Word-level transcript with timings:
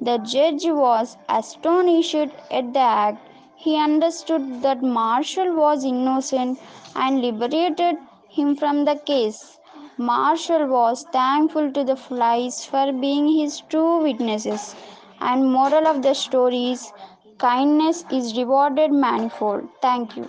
The 0.00 0.18
judge 0.18 0.64
was 0.66 1.16
astonished 1.28 2.14
at 2.50 2.72
the 2.72 2.78
act. 2.78 3.26
He 3.56 3.76
understood 3.76 4.62
that 4.62 4.82
Marshall 4.82 5.54
was 5.54 5.84
innocent 5.84 6.58
and 6.94 7.20
liberated 7.20 7.96
him 8.28 8.56
from 8.56 8.84
the 8.84 8.96
case. 8.96 9.58
Marshall 9.98 10.66
was 10.66 11.04
thankful 11.10 11.72
to 11.72 11.82
the 11.82 11.96
flies 11.96 12.64
for 12.66 12.92
being 12.92 13.28
his 13.28 13.62
true 13.62 14.02
witnesses. 14.02 14.74
And 15.20 15.50
moral 15.50 15.86
of 15.86 16.02
the 16.02 16.12
story 16.14 16.72
is 16.72 16.92
kindness 17.38 18.04
is 18.10 18.36
rewarded 18.36 18.92
manifold. 18.92 19.68
Thank 19.80 20.16
you. 20.16 20.28